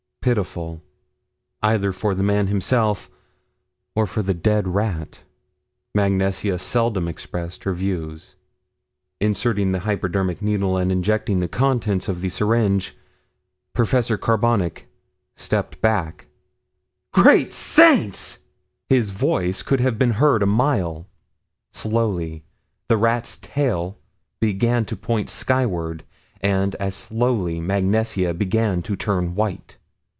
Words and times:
Pitiful, 0.23 0.83
either 1.63 1.91
for 1.91 2.13
the 2.13 2.21
man 2.21 2.45
himself 2.45 3.09
or 3.95 4.05
for 4.05 4.21
the 4.21 4.35
dead 4.35 4.67
rat. 4.67 5.23
Mag 5.95 6.11
Nesia 6.11 6.59
seldom 6.59 7.07
expressed 7.07 7.63
her 7.63 7.73
views. 7.73 8.35
Inserting 9.19 9.71
the 9.71 9.79
hypodermic 9.79 10.39
needle 10.39 10.77
and 10.77 10.91
injecting 10.91 11.39
the 11.39 11.47
contents 11.47 12.07
of 12.07 12.21
the 12.21 12.29
syringe, 12.29 12.95
Professor 13.73 14.15
Carbonic 14.15 14.87
stepped 15.35 15.81
back. 15.81 16.27
Prof. 17.11 17.15
Carbonic 17.15 17.15
Makes 17.15 17.17
a 17.17 17.23
Great 17.23 17.49
Discovery 17.49 18.03
"Great 18.03 18.09
Saints!" 18.11 18.37
His 18.89 19.09
voice 19.09 19.63
could 19.63 19.79
have 19.79 19.97
been 19.97 20.11
heard 20.11 20.43
a 20.43 20.45
mile. 20.45 21.07
Slowly 21.71 22.43
the 22.87 22.97
rat's 22.97 23.39
tail 23.39 23.97
began 24.39 24.85
to 24.85 24.95
point 24.95 25.31
skyward; 25.31 26.03
and 26.41 26.75
as 26.75 26.93
slowly 26.93 27.59
Mag 27.59 27.85
Nesia 27.85 28.35
began 28.37 28.83
to 28.83 28.95
turn 28.95 29.33
white. 29.33 29.79